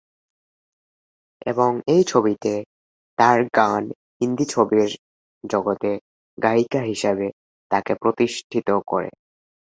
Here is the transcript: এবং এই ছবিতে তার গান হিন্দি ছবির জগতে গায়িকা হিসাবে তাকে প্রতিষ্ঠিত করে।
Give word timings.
এবং 1.45 1.71
এই 1.87 2.01
ছবিতে 2.03 2.53
তার 3.17 3.39
গান 3.57 3.83
হিন্দি 4.19 4.45
ছবির 4.45 4.89
জগতে 5.43 5.91
গায়িকা 6.37 6.81
হিসাবে 6.81 7.27
তাকে 7.71 7.93
প্রতিষ্ঠিত 8.01 8.69
করে। 8.87 9.09